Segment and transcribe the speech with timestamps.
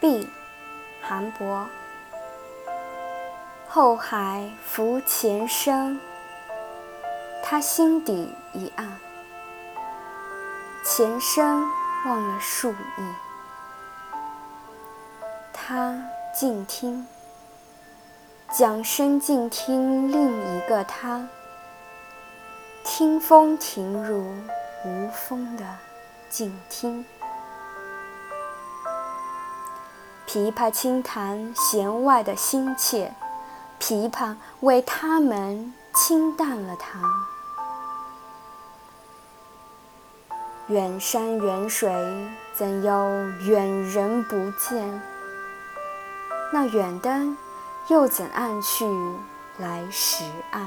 [0.00, 0.28] 碧，
[1.00, 1.66] 韩伯。
[3.68, 6.00] 后海浮前生，
[7.42, 8.98] 他心底一暗。
[10.84, 11.68] 前生
[12.06, 13.14] 忘了数亿，
[15.52, 16.00] 他
[16.34, 17.06] 静听，
[18.50, 21.28] 桨声静听另一个他，
[22.84, 24.24] 听风停如
[24.84, 25.64] 无风的
[26.30, 27.04] 静听。
[30.36, 33.14] 琵琶轻弹弦外的心切，
[33.80, 37.00] 琵琶为他们清淡了它。
[40.66, 41.90] 远山远水，
[42.54, 42.92] 怎有
[43.46, 45.00] 远人不见？
[46.52, 47.34] 那远灯
[47.88, 48.84] 又怎暗去
[49.56, 50.66] 来时暗？